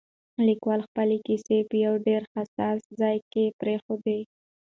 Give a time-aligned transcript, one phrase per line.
[0.47, 4.17] لیکوال خپله کیسه په یو ډېر حساس ځای کې پرېښوده.